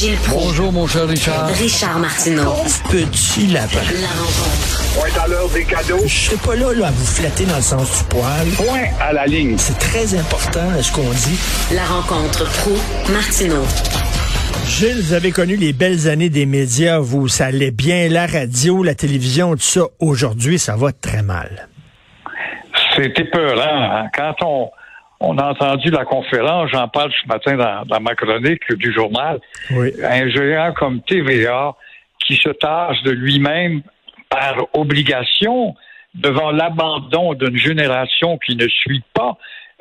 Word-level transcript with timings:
Gilles 0.00 0.16
Proulx. 0.16 0.46
Bonjour, 0.46 0.72
mon 0.72 0.86
cher 0.86 1.06
Richard. 1.06 1.48
Richard 1.48 1.98
Martineau. 1.98 2.54
Petit 2.88 3.48
lapin. 3.48 3.80
La 4.00 4.08
rencontre. 4.08 4.94
Point 4.94 5.22
à 5.22 5.28
l'heure 5.28 5.48
des 5.50 5.64
cadeaux. 5.64 6.00
Je 6.06 6.08
serai 6.08 6.36
pas 6.36 6.56
là, 6.56 6.72
là 6.72 6.86
à 6.86 6.90
vous 6.90 7.04
flatter 7.04 7.44
dans 7.44 7.56
le 7.56 7.60
sens 7.60 7.98
du 7.98 8.04
poil. 8.04 8.48
Point 8.56 8.88
à 8.98 9.12
la 9.12 9.26
ligne. 9.26 9.58
C'est 9.58 9.78
très 9.78 10.18
important 10.18 10.62
ce 10.80 10.90
qu'on 10.90 11.02
dit. 11.02 11.38
La 11.74 11.84
rencontre 11.84 12.50
pro 12.60 12.70
martineau 13.12 13.62
Gilles, 14.66 15.02
vous 15.02 15.12
avez 15.12 15.32
connu 15.32 15.56
les 15.56 15.74
belles 15.74 16.08
années 16.08 16.30
des 16.30 16.46
médias, 16.46 16.98
vous, 16.98 17.28
ça 17.28 17.46
allait 17.46 17.70
bien, 17.70 18.08
la 18.08 18.26
radio, 18.26 18.82
la 18.82 18.94
télévision, 18.94 19.50
tout 19.52 19.60
ça. 19.60 19.82
Aujourd'hui, 19.98 20.58
ça 20.58 20.76
va 20.76 20.92
très 20.92 21.20
mal. 21.20 21.68
C'est 22.96 23.18
épeurant. 23.18 23.60
Hein? 23.66 24.06
Quand 24.16 24.34
on, 24.46 24.70
on 25.20 25.36
a 25.38 25.50
entendu 25.50 25.90
la 25.90 26.04
conférence, 26.04 26.70
j'en 26.72 26.88
parle 26.88 27.12
ce 27.12 27.26
matin 27.28 27.56
dans, 27.56 27.84
dans 27.84 28.00
ma 28.00 28.14
chronique 28.14 28.72
du 28.74 28.92
journal, 28.92 29.38
Oui. 29.70 29.92
un 30.02 30.28
géant 30.30 30.72
comme 30.72 31.02
TVA 31.02 31.74
qui 32.26 32.36
se 32.36 32.48
tâche 32.50 33.02
de 33.02 33.10
lui-même 33.10 33.82
par 34.28 34.54
obligation 34.74 35.74
devant 36.14 36.50
l'abandon 36.50 37.34
d'une 37.34 37.56
génération 37.56 38.38
qui 38.38 38.56
ne 38.56 38.66
suit 38.68 39.02
pas 39.14 39.36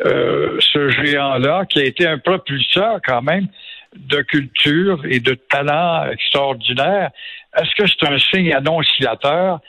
euh, 0.05 0.57
ce 0.59 0.89
géant-là, 0.89 1.65
qui 1.69 1.79
a 1.79 1.83
été 1.85 2.07
un 2.07 2.17
propulseur 2.17 2.99
quand 3.05 3.21
même 3.21 3.47
de 3.95 4.21
culture 4.21 5.01
et 5.09 5.19
de 5.19 5.33
talent 5.33 6.05
extraordinaire. 6.11 7.09
Est-ce 7.57 7.73
que 7.81 7.87
c'est 7.89 8.07
un 8.07 8.19
signe 8.19 8.53
annonciateur? 8.53 9.59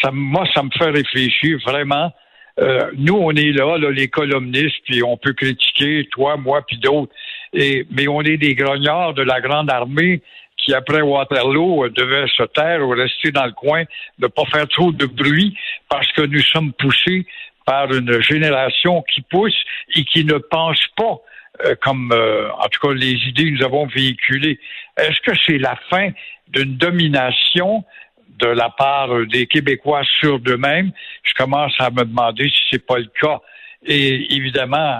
Ça, 0.00 0.10
moi, 0.12 0.44
ça 0.54 0.62
me 0.62 0.70
fait 0.78 0.90
réfléchir 0.90 1.58
vraiment. 1.66 2.12
Euh, 2.60 2.90
nous, 2.96 3.14
on 3.14 3.30
est 3.32 3.52
là, 3.52 3.78
là, 3.78 3.90
les 3.90 4.08
columnistes, 4.08 4.76
puis 4.84 5.02
on 5.02 5.16
peut 5.16 5.32
critiquer, 5.32 6.06
toi, 6.10 6.36
moi, 6.36 6.62
puis 6.66 6.78
d'autres. 6.78 7.12
Et, 7.52 7.86
mais 7.90 8.06
on 8.06 8.20
est 8.22 8.36
des 8.36 8.54
grognards 8.54 9.14
de 9.14 9.22
la 9.22 9.40
grande 9.40 9.70
armée 9.70 10.22
qui, 10.56 10.74
après 10.74 11.00
Waterloo, 11.00 11.84
euh, 11.84 11.90
devaient 11.90 12.28
se 12.36 12.42
taire 12.44 12.82
ou 12.82 12.90
rester 12.90 13.30
dans 13.32 13.46
le 13.46 13.52
coin, 13.52 13.84
ne 14.18 14.26
pas 14.26 14.44
faire 14.52 14.68
trop 14.68 14.92
de 14.92 15.06
bruit, 15.06 15.56
parce 15.88 16.10
que 16.12 16.22
nous 16.22 16.42
sommes 16.42 16.72
poussés 16.74 17.26
par 17.64 17.92
une 17.92 18.20
génération 18.20 19.02
qui 19.02 19.22
pousse 19.22 19.56
et 19.94 20.04
qui 20.04 20.24
ne 20.24 20.38
pense 20.38 20.84
pas 20.96 21.18
euh, 21.64 21.74
comme, 21.82 22.10
euh, 22.12 22.50
en 22.52 22.68
tout 22.68 22.88
cas, 22.88 22.94
les 22.94 23.14
idées 23.28 23.52
que 23.52 23.58
nous 23.58 23.64
avons 23.64 23.86
véhiculées. 23.86 24.58
Est-ce 24.96 25.20
que 25.20 25.36
c'est 25.46 25.58
la 25.58 25.76
fin 25.90 26.10
d'une 26.48 26.76
domination 26.76 27.84
de 28.40 28.48
la 28.48 28.70
part 28.70 29.14
euh, 29.14 29.26
des 29.26 29.46
Québécois 29.46 30.02
sur 30.20 30.38
d'eux-mêmes? 30.40 30.92
Je 31.22 31.34
commence 31.34 31.74
à 31.78 31.90
me 31.90 32.04
demander 32.04 32.48
si 32.48 32.60
c'est 32.70 32.86
pas 32.86 32.98
le 32.98 33.10
cas. 33.20 33.40
Et 33.86 34.34
évidemment, 34.34 34.98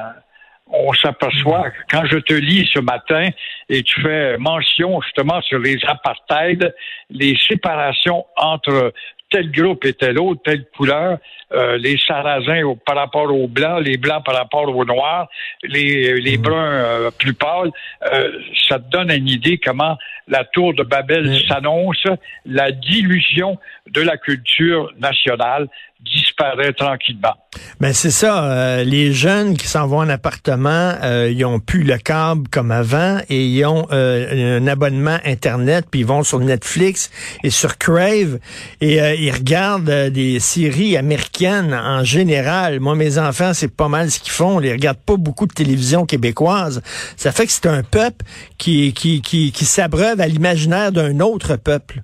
on 0.66 0.92
s'aperçoit 0.92 1.70
quand 1.90 2.06
je 2.06 2.18
te 2.18 2.32
lis 2.32 2.68
ce 2.72 2.78
matin 2.78 3.28
et 3.68 3.82
tu 3.82 4.00
fais 4.00 4.38
mention 4.38 5.00
justement 5.02 5.40
sur 5.42 5.58
les 5.58 5.78
apartheids, 5.86 6.72
les 7.10 7.36
séparations 7.48 8.24
entre 8.36 8.92
tel 9.30 9.50
groupe 9.50 9.84
et 9.84 9.94
tel 9.94 10.18
autre, 10.18 10.42
telle 10.44 10.66
couleur, 10.76 11.18
euh, 11.52 11.76
les 11.78 11.98
sarrasins 12.06 12.62
au- 12.62 12.76
par 12.76 12.96
rapport 12.96 13.32
aux 13.34 13.48
blancs, 13.48 13.82
les 13.84 13.96
blancs 13.96 14.24
par 14.24 14.34
rapport 14.36 14.68
aux 14.74 14.84
noirs, 14.84 15.28
les, 15.62 16.20
les 16.20 16.36
bruns 16.38 16.54
euh, 16.72 17.10
plus 17.10 17.34
pâles, 17.34 17.70
euh, 18.12 18.30
ça 18.68 18.78
te 18.78 18.88
donne 18.90 19.10
une 19.10 19.28
idée 19.28 19.58
comment 19.58 19.96
la 20.28 20.44
tour 20.44 20.74
de 20.74 20.84
Babel 20.84 21.36
s'annonce, 21.48 22.04
la 22.46 22.70
dilution 22.70 23.58
de 23.90 24.00
la 24.00 24.16
culture 24.16 24.92
nationale 25.00 25.66
disparaît 26.02 26.72
tranquillement. 26.72 27.34
Ben 27.80 27.92
c'est 27.92 28.10
ça. 28.10 28.44
euh, 28.44 28.84
les 28.84 29.12
jeunes 29.12 29.56
qui 29.56 29.66
s'en 29.66 29.86
vont 29.86 29.98
en 29.98 30.08
appartement, 30.08 30.94
euh, 31.02 31.30
ils 31.30 31.44
ont 31.44 31.58
plus 31.60 31.82
le 31.82 31.98
câble 31.98 32.48
comme 32.50 32.70
avant 32.70 33.18
et 33.28 33.44
ils 33.44 33.64
ont 33.66 33.86
euh, 33.92 34.58
un 34.60 34.66
abonnement 34.66 35.18
internet 35.26 35.84
puis 35.90 36.00
ils 36.00 36.06
vont 36.06 36.22
sur 36.22 36.38
Netflix 36.38 37.10
et 37.44 37.50
sur 37.50 37.76
Crave 37.76 38.38
et 38.80 38.94
ils 39.18 39.30
regardent 39.32 40.08
des 40.10 40.38
séries 40.40 40.96
américaines 40.96 41.39
en 41.48 42.04
général. 42.04 42.80
Moi, 42.80 42.94
mes 42.94 43.18
enfants, 43.18 43.52
c'est 43.54 43.74
pas 43.74 43.88
mal 43.88 44.10
ce 44.10 44.20
qu'ils 44.20 44.32
font. 44.32 44.60
Ils 44.60 44.72
regardent 44.72 45.04
pas 45.04 45.16
beaucoup 45.16 45.46
de 45.46 45.52
télévision 45.52 46.06
québécoise. 46.06 46.82
Ça 47.16 47.32
fait 47.32 47.46
que 47.46 47.52
c'est 47.52 47.66
un 47.66 47.82
peuple 47.82 48.24
qui 48.58 48.92
qui 48.92 49.22
qui, 49.22 49.52
qui 49.52 49.64
s'abreuve 49.64 50.20
à 50.20 50.26
l'imaginaire 50.26 50.92
d'un 50.92 51.20
autre 51.20 51.56
peuple. 51.56 52.02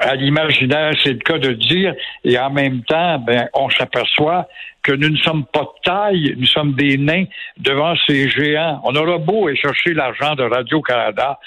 à 0.00 0.14
l'imaginaire, 0.14 0.92
c'est 1.02 1.12
le 1.12 1.18
cas 1.18 1.38
de 1.38 1.52
dire, 1.52 1.94
et 2.24 2.38
en 2.38 2.50
même 2.50 2.82
temps, 2.84 3.18
ben, 3.18 3.48
on 3.54 3.70
s'aperçoit 3.70 4.48
que 4.82 4.92
nous 4.92 5.10
ne 5.10 5.16
sommes 5.18 5.44
pas 5.46 5.62
de 5.62 5.82
taille, 5.84 6.34
nous 6.36 6.46
sommes 6.46 6.74
des 6.74 6.96
nains 6.96 7.24
devant 7.58 7.94
ces 8.06 8.28
géants. 8.28 8.80
On 8.84 8.94
aura 8.94 9.18
beau 9.18 9.48
aller 9.48 9.56
chercher 9.56 9.92
l'argent 9.92 10.34
de 10.34 10.44
Radio-Canada, 10.44 11.38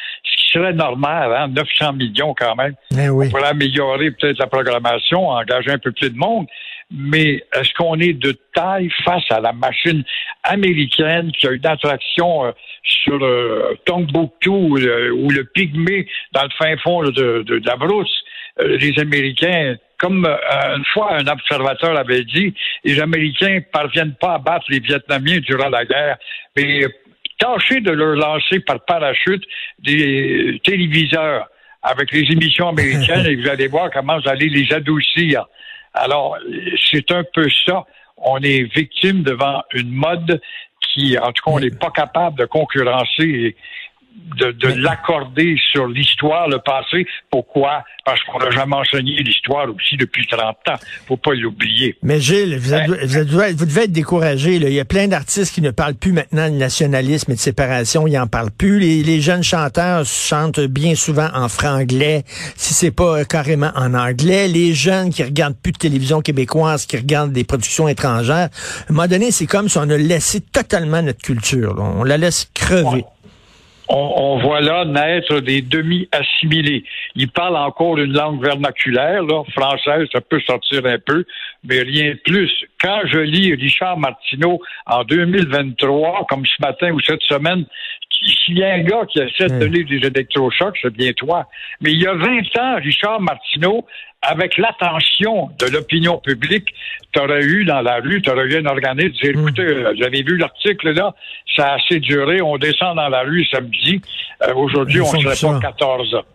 serait 0.51 0.73
normal, 0.73 1.33
hein, 1.35 1.47
900 1.49 1.93
millions 1.93 2.33
quand 2.37 2.55
même, 2.55 2.73
Eh 2.97 3.09
oui. 3.09 3.29
pour 3.29 3.43
améliorer 3.45 4.11
peut-être 4.11 4.39
la 4.39 4.47
programmation, 4.47 5.29
engager 5.29 5.71
un 5.71 5.77
peu 5.79 5.91
plus 5.91 6.09
de 6.09 6.17
monde. 6.17 6.45
Mais 6.93 7.41
est-ce 7.55 7.73
qu'on 7.77 7.97
est 7.99 8.11
de 8.13 8.33
taille 8.53 8.89
face 9.05 9.23
à 9.29 9.39
la 9.39 9.53
machine 9.53 10.03
américaine 10.43 11.31
qui 11.31 11.47
a 11.47 11.51
une 11.51 11.65
attraction 11.65 12.45
euh, 12.45 12.51
sur 12.83 13.17
euh, 13.23 13.75
Tombouctou 13.85 14.53
ou 14.53 14.75
le, 14.77 15.13
ou 15.13 15.29
le 15.29 15.45
Pygmée 15.45 16.07
dans 16.33 16.43
le 16.43 16.49
fin 16.57 16.75
fond 16.83 17.03
de, 17.03 17.11
de- 17.11 17.59
de 17.59 17.65
la 17.65 17.77
brousse? 17.77 18.13
Euh, 18.59 18.75
les 18.77 18.99
Américains, 18.99 19.75
comme 19.97 20.25
euh, 20.25 20.75
une 20.77 20.83
fois 20.93 21.13
un 21.13 21.25
observateur 21.27 21.97
avait 21.97 22.25
dit, 22.25 22.53
les 22.83 22.99
Américains 22.99 23.59
parviennent 23.71 24.15
pas 24.19 24.33
à 24.33 24.37
battre 24.39 24.65
les 24.69 24.79
Vietnamiens 24.79 25.39
durant 25.39 25.69
la 25.69 25.85
guerre. 25.85 26.17
Mais 26.57 26.81
euh, 27.41 27.55
tâchez 27.55 27.81
de 27.81 27.91
leur 27.91 28.15
lancer 28.15 28.59
par 28.59 28.83
parachute 28.85 29.43
des 29.79 30.59
téléviseurs 30.63 31.47
avec 31.81 32.11
les 32.11 32.31
émissions 32.31 32.69
américaines 32.69 33.25
et 33.27 33.35
vous 33.35 33.49
allez 33.49 33.67
voir 33.67 33.89
comment 33.91 34.19
vous 34.19 34.29
allez 34.29 34.49
les 34.49 34.71
adoucir. 34.73 35.45
Alors, 35.93 36.37
c'est 36.89 37.11
un 37.11 37.23
peu 37.33 37.47
ça. 37.65 37.85
On 38.17 38.39
est 38.39 38.63
victime 38.73 39.23
devant 39.23 39.63
une 39.73 39.91
mode 39.91 40.39
qui, 40.93 41.17
en 41.17 41.31
tout 41.31 41.43
cas, 41.43 41.51
on 41.51 41.59
n'est 41.59 41.71
pas 41.71 41.91
capable 41.91 42.37
de 42.37 42.45
concurrencer 42.45 43.23
et 43.23 43.55
de, 44.37 44.51
de 44.51 44.67
l'accorder 44.81 45.57
sur 45.71 45.87
l'histoire, 45.87 46.47
le 46.47 46.59
passé. 46.59 47.05
Pourquoi? 47.29 47.83
Parce 48.05 48.19
qu'on 48.23 48.39
n'a 48.39 48.49
jamais 48.49 48.75
enseigné 48.75 49.17
l'histoire 49.21 49.67
aussi 49.69 49.97
depuis 49.97 50.25
30 50.25 50.39
ans. 50.69 50.75
faut 51.07 51.17
pas 51.17 51.33
l'oublier. 51.33 51.97
Mais 52.01 52.19
Gilles, 52.19 52.57
vous, 52.57 52.73
êtes- 52.73 52.89
vous, 52.89 53.17
êtes- 53.41 53.55
vous 53.55 53.65
devez 53.65 53.81
être 53.83 53.91
découragé. 53.91 54.57
là. 54.57 54.69
Il 54.69 54.73
y 54.73 54.79
a 54.79 54.85
plein 54.85 55.07
d'artistes 55.07 55.53
qui 55.53 55.61
ne 55.61 55.69
parlent 55.71 55.95
plus 55.95 56.13
maintenant 56.13 56.49
de 56.49 56.55
nationalisme 56.55 57.31
et 57.31 57.35
de 57.35 57.39
séparation. 57.39 58.07
Ils 58.07 58.17
en 58.17 58.25
parlent 58.27 58.51
plus. 58.51 58.79
Les, 58.79 59.03
les 59.03 59.21
jeunes 59.21 59.43
chanteurs 59.43 60.05
chantent 60.05 60.61
bien 60.61 60.95
souvent 60.95 61.29
en 61.33 61.49
franglais, 61.49 62.23
si 62.55 62.73
c'est 62.73 62.91
pas 62.91 63.19
euh, 63.19 63.23
carrément 63.25 63.71
en 63.75 63.93
anglais. 63.93 64.47
Les 64.47 64.73
jeunes 64.73 65.09
qui 65.11 65.23
regardent 65.23 65.57
plus 65.61 65.73
de 65.73 65.77
télévision 65.77 66.21
québécoise, 66.21 66.85
qui 66.85 66.97
regardent 66.97 67.33
des 67.33 67.43
productions 67.43 67.87
étrangères. 67.87 68.49
À 68.87 68.91
un 68.91 68.93
moment 68.93 69.07
donné, 69.07 69.31
c'est 69.31 69.45
comme 69.45 69.67
si 69.69 69.77
on 69.77 69.89
a 69.89 69.97
laissé 69.97 70.39
totalement 70.41 71.01
notre 71.01 71.21
culture. 71.21 71.75
là. 71.75 71.83
On 71.83 72.03
la 72.03 72.17
laisse 72.17 72.49
crever. 72.53 73.03
On, 73.93 74.37
voit 74.39 74.61
là 74.61 74.85
naître 74.85 75.39
des 75.39 75.61
demi-assimilés. 75.61 76.83
Ils 77.15 77.29
parlent 77.29 77.57
encore 77.57 77.97
une 77.97 78.13
langue 78.13 78.43
vernaculaire, 78.43 79.23
là, 79.23 79.43
française, 79.51 80.07
ça 80.11 80.21
peut 80.21 80.39
sortir 80.41 80.85
un 80.85 80.97
peu, 80.97 81.25
mais 81.63 81.81
rien 81.81 82.11
de 82.11 82.19
plus. 82.23 82.51
Quand 82.79 83.01
je 83.05 83.19
lis 83.19 83.53
Richard 83.53 83.97
Martineau 83.97 84.61
en 84.85 85.03
2023, 85.03 86.25
comme 86.29 86.45
ce 86.45 86.61
matin 86.61 86.91
ou 86.91 86.99
cette 87.01 87.21
semaine, 87.23 87.65
s'il 88.21 88.57
y 88.57 88.63
a 88.63 88.73
un 88.73 88.83
gars 88.83 89.05
qui 89.09 89.19
essaie 89.19 89.47
de 89.47 89.59
donner 89.59 89.83
des 89.83 89.97
électrochocs, 89.97 90.77
c'est 90.81 90.93
bien 90.93 91.11
toi. 91.13 91.47
Mais 91.81 91.91
il 91.91 92.01
y 92.01 92.07
a 92.07 92.13
20 92.13 92.57
ans, 92.59 92.75
Richard 92.77 93.19
Martineau, 93.21 93.85
avec 94.21 94.57
l'attention 94.57 95.49
de 95.59 95.65
l'opinion 95.67 96.17
publique, 96.19 96.67
t'aurais 97.11 97.43
eu 97.43 97.65
dans 97.65 97.81
la 97.81 97.95
rue, 97.95 98.21
t'aurais 98.21 98.45
eu 98.45 98.57
un 98.57 98.65
organisme 98.67 99.13
dire, 99.21 99.31
écoutez, 99.31 99.63
euh, 99.63 99.93
vous 99.97 100.03
avez 100.03 100.21
vu 100.21 100.37
l'article 100.37 100.91
là, 100.91 101.15
ça 101.55 101.73
a 101.73 101.75
assez 101.75 101.99
duré, 101.99 102.41
on 102.41 102.57
descend 102.57 102.97
dans 102.97 103.09
la 103.09 103.21
rue 103.21 103.45
samedi, 103.45 104.01
Euh, 104.43 104.53
aujourd'hui 104.55 105.01
on 105.01 105.05
font 105.05 105.19
serait 105.19 105.53
pas 105.53 105.59
14 105.59 106.15
ans. 106.15 106.25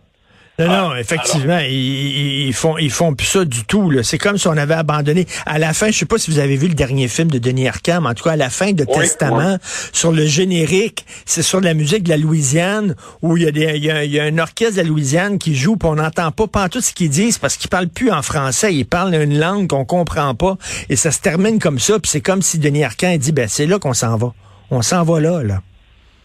Non, 0.59 0.65
Ah, 0.69 0.81
non, 0.89 0.95
effectivement, 0.95 1.59
ils, 1.59 1.69
ils- 1.71 2.47
ils 2.47 2.53
font 2.53 2.77
ils 2.79 2.89
font 2.89 3.13
plus 3.13 3.27
ça 3.27 3.45
du 3.45 3.63
tout. 3.65 3.91
là. 3.91 4.01
C'est 4.01 4.17
comme 4.17 4.39
si 4.39 4.47
on 4.47 4.57
avait 4.57 4.73
abandonné. 4.73 5.27
À 5.45 5.59
la 5.59 5.71
fin, 5.73 5.91
je 5.91 5.97
sais 5.99 6.05
pas 6.05 6.17
si 6.17 6.31
vous 6.31 6.39
avez 6.39 6.55
vu 6.57 6.67
le 6.67 6.73
dernier 6.73 7.07
film 7.07 7.29
de 7.29 7.37
Denis 7.37 7.67
Arcand, 7.67 8.01
mais 8.01 8.09
en 8.09 8.13
tout 8.15 8.23
cas 8.23 8.31
à 8.31 8.35
la 8.37 8.49
fin 8.49 8.71
de 8.71 8.83
Oui, 8.87 8.93
Testament, 9.01 9.57
sur 9.93 10.11
le 10.11 10.25
générique, 10.25 11.05
c'est 11.25 11.43
sur 11.43 11.61
la 11.61 11.75
musique 11.75 12.01
de 12.03 12.09
la 12.09 12.17
Louisiane 12.17 12.95
où 13.21 13.37
il 13.37 13.43
y 13.43 13.47
a 13.47 13.51
des 13.51 13.73
il 13.75 13.83
y 13.85 13.91
a, 13.91 14.03
il 14.03 14.11
y 14.11 14.19
a 14.19 14.23
un 14.23 14.37
orchestre 14.39 14.77
de 14.77 14.81
la 14.81 14.87
Louisiane 14.87 15.37
qui 15.37 15.55
joue, 15.55 15.77
puis 15.77 15.89
on 15.89 15.95
n'entend 15.95 16.31
pas 16.31 16.47
pantoute 16.47 16.81
ce 16.81 16.91
qu'ils 16.93 17.09
disent 17.11 17.37
parce 17.37 17.55
qu'ils 17.55 17.69
parlent 17.69 17.87
plus 17.89 18.09
en 18.11 18.23
français, 18.23 18.73
ils 18.73 18.85
parlent 18.85 19.13
une 19.13 19.37
langue 19.37 19.67
qu'on 19.67 19.85
comprend 19.85 20.33
pas, 20.33 20.57
et 20.89 20.95
ça 20.95 21.11
se 21.11 21.19
termine 21.19 21.59
comme 21.59 21.77
ça. 21.77 21.99
Puis 21.99 22.09
c'est 22.09 22.21
comme 22.21 22.41
si 22.41 22.57
Denis 22.57 22.83
Arcand 22.83 23.15
dit 23.17 23.31
ben 23.31 23.47
c'est 23.47 23.67
là 23.67 23.77
qu'on 23.77 23.93
s'en 23.93 24.17
va, 24.17 24.33
on 24.71 24.81
s'en 24.81 25.03
va 25.03 25.19
là 25.19 25.43
là. 25.43 25.61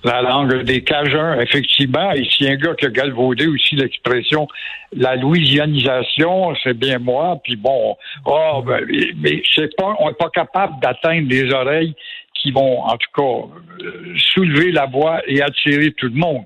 La 0.04 0.22
langue 0.22 0.62
des 0.62 0.82
Cajuns, 0.82 1.40
effectivement. 1.40 2.12
Ici, 2.12 2.48
un 2.48 2.56
gars 2.56 2.74
qui 2.74 2.86
a 2.86 2.90
galvaudé 2.90 3.46
aussi 3.46 3.76
l'expression 3.76 4.48
la 4.94 5.16
louisianisation, 5.16 6.54
c'est 6.62 6.76
bien 6.76 6.98
moi. 6.98 7.40
Puis 7.42 7.56
bon, 7.56 7.96
oh, 8.26 8.62
ben, 8.66 8.84
mais 9.18 9.42
c'est 9.54 9.74
pas, 9.76 9.96
on 9.98 10.08
n'est 10.08 10.14
pas 10.14 10.30
capable 10.30 10.80
d'atteindre 10.80 11.28
les 11.28 11.52
oreilles 11.52 11.94
qui 12.40 12.50
vont, 12.50 12.82
en 12.82 12.96
tout 12.96 13.10
cas, 13.14 13.84
euh, 13.84 14.14
soulever 14.16 14.72
la 14.72 14.86
voix 14.86 15.22
et 15.26 15.42
attirer 15.42 15.92
tout 15.92 16.08
le 16.08 16.14
monde. 16.14 16.44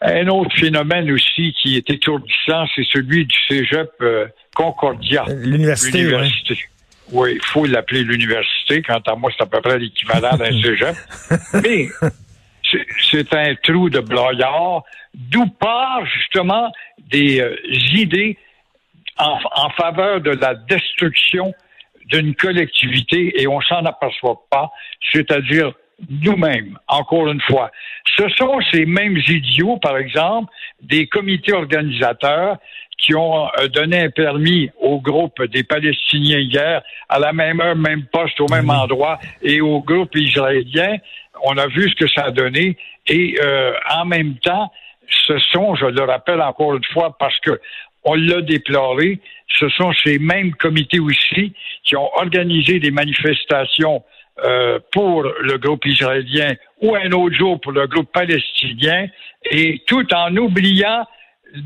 Un 0.00 0.28
autre 0.28 0.54
phénomène 0.56 1.10
aussi 1.10 1.52
qui 1.60 1.76
est 1.76 1.90
étourdissant, 1.90 2.66
c'est 2.74 2.86
celui 2.92 3.26
du 3.26 3.36
cégep 3.48 3.90
euh, 4.00 4.26
Concordia. 4.54 5.24
L'université, 5.28 6.02
L'université. 6.02 6.58
Oui, 7.10 7.32
il 7.34 7.44
faut 7.44 7.66
l'appeler 7.66 8.04
l'université. 8.04 8.82
Quant 8.82 9.00
à 9.06 9.14
moi, 9.16 9.30
c'est 9.36 9.42
à 9.42 9.46
peu 9.46 9.60
près 9.60 9.78
l'équivalent 9.78 10.36
d'un 10.36 10.52
cégep. 10.62 10.94
Mais 11.62 11.88
c'est- 12.70 13.34
un 13.34 13.54
trou 13.56 13.90
de 13.90 14.00
broyard, 14.00 14.82
d'où 15.14 15.46
part 15.46 16.04
justement 16.06 16.70
des 17.10 17.40
euh, 17.40 17.56
idées 17.94 18.36
en, 19.18 19.38
en 19.54 19.70
faveur 19.70 20.20
de 20.20 20.30
la 20.30 20.54
destruction 20.54 21.52
d'une 22.06 22.34
collectivité 22.34 23.40
et 23.40 23.46
on 23.46 23.60
s'en 23.60 23.84
aperçoit 23.84 24.40
pas, 24.50 24.70
c'est-à-dire 25.12 25.72
nous-mêmes, 26.08 26.78
encore 26.86 27.28
une 27.28 27.40
fois. 27.40 27.70
Ce 28.16 28.28
sont 28.30 28.60
ces 28.70 28.86
mêmes 28.86 29.16
idiots, 29.28 29.78
par 29.78 29.98
exemple, 29.98 30.50
des 30.80 31.06
comités 31.08 31.52
organisateurs 31.52 32.56
qui 32.98 33.14
ont 33.14 33.46
euh, 33.46 33.68
donné 33.68 34.00
un 34.00 34.10
permis 34.10 34.70
au 34.80 35.00
groupe 35.00 35.42
des 35.44 35.62
Palestiniens 35.62 36.40
hier, 36.40 36.82
à 37.08 37.18
la 37.18 37.32
même 37.32 37.60
heure, 37.60 37.76
même 37.76 38.04
poste, 38.06 38.40
au 38.40 38.48
même 38.48 38.68
endroit, 38.70 39.18
et 39.40 39.60
au 39.60 39.80
groupe 39.80 40.14
israélien. 40.16 40.96
On 41.44 41.56
a 41.56 41.68
vu 41.68 41.88
ce 41.88 41.94
que 41.94 42.10
ça 42.10 42.24
a 42.24 42.30
donné. 42.32 42.76
Et 43.06 43.38
euh, 43.40 43.72
en 43.94 44.04
même 44.04 44.34
temps, 44.38 44.70
ce 45.08 45.38
sont, 45.38 45.76
je 45.76 45.86
le 45.86 46.02
rappelle 46.02 46.42
encore 46.42 46.74
une 46.74 46.84
fois, 46.92 47.16
parce 47.18 47.38
que 47.40 47.60
on 48.04 48.14
l'a 48.14 48.42
déploré, 48.42 49.20
ce 49.48 49.68
sont 49.70 49.92
ces 50.04 50.18
mêmes 50.18 50.54
comités 50.54 51.00
aussi 51.00 51.52
qui 51.84 51.96
ont 51.96 52.10
organisé 52.14 52.78
des 52.80 52.90
manifestations 52.90 54.02
euh, 54.44 54.78
pour 54.92 55.22
le 55.22 55.58
groupe 55.58 55.84
israélien 55.86 56.54
ou 56.80 56.94
un 56.94 57.10
autre 57.12 57.34
jour 57.34 57.60
pour 57.60 57.72
le 57.72 57.86
groupe 57.86 58.12
palestinien, 58.12 59.06
et 59.50 59.82
tout 59.86 60.06
en 60.14 60.36
oubliant 60.36 61.06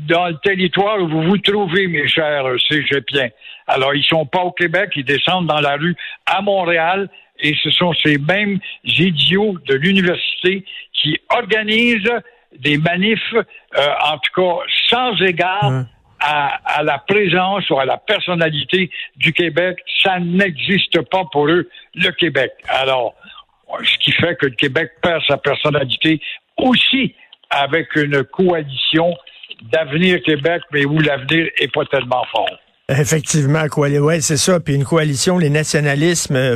dans 0.07 0.27
le 0.27 0.37
territoire 0.43 1.01
où 1.01 1.07
vous 1.07 1.23
vous 1.23 1.37
trouvez, 1.37 1.87
mes 1.87 2.07
chers 2.07 2.45
cégepiens. 2.67 3.29
Alors, 3.67 3.93
ils 3.95 4.03
sont 4.03 4.25
pas 4.25 4.41
au 4.41 4.51
Québec, 4.51 4.91
ils 4.95 5.05
descendent 5.05 5.47
dans 5.47 5.59
la 5.59 5.75
rue 5.75 5.95
à 6.25 6.41
Montréal, 6.41 7.09
et 7.39 7.55
ce 7.61 7.71
sont 7.71 7.93
ces 7.93 8.17
mêmes 8.17 8.59
idiots 8.83 9.55
de 9.67 9.75
l'université 9.75 10.63
qui 10.93 11.19
organisent 11.29 12.21
des 12.59 12.77
manifs, 12.77 13.33
euh, 13.33 13.87
en 14.05 14.17
tout 14.19 14.41
cas 14.41 14.63
sans 14.89 15.15
égard 15.21 15.85
à, 16.19 16.59
à 16.65 16.83
la 16.83 16.99
présence 16.99 17.69
ou 17.69 17.79
à 17.79 17.85
la 17.85 17.97
personnalité 17.97 18.89
du 19.17 19.33
Québec. 19.33 19.79
Ça 20.03 20.19
n'existe 20.19 21.01
pas 21.09 21.23
pour 21.31 21.47
eux, 21.47 21.67
le 21.95 22.11
Québec. 22.11 22.51
Alors, 22.67 23.15
ce 23.83 23.97
qui 23.97 24.11
fait 24.11 24.35
que 24.35 24.45
le 24.45 24.55
Québec 24.55 24.91
perd 25.01 25.23
sa 25.27 25.37
personnalité 25.37 26.21
aussi 26.57 27.15
avec 27.49 27.95
une 27.95 28.23
coalition 28.23 29.15
d'avenir 29.71 30.21
Québec, 30.23 30.61
mais 30.71 30.85
où 30.85 30.99
l'avenir 30.99 31.47
est 31.57 31.73
pas 31.73 31.85
tellement 31.85 32.23
fort. 32.31 32.49
Effectivement, 32.89 33.67
quoi. 33.69 33.87
Ouais, 33.87 34.19
c'est 34.19 34.37
ça. 34.37 34.59
Puis 34.59 34.75
une 34.75 34.83
coalition, 34.83 35.37
les 35.37 35.49
nationalismes 35.49 36.35
euh, 36.35 36.55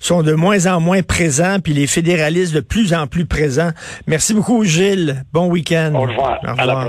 sont 0.00 0.22
de 0.24 0.32
moins 0.32 0.66
en 0.66 0.80
moins 0.80 1.02
présents, 1.02 1.58
puis 1.62 1.72
les 1.72 1.86
fédéralistes 1.86 2.52
de 2.52 2.60
plus 2.60 2.92
en 2.92 3.06
plus 3.06 3.24
présents. 3.24 3.70
Merci 4.08 4.34
beaucoup, 4.34 4.64
Gilles. 4.64 5.22
Bon 5.32 5.46
week-end. 5.46 5.92
Au 5.94 6.02
revoir. 6.02 6.40
Au 6.42 6.48
À 6.48 6.54
la 6.56 6.62
revoir. 6.62 6.82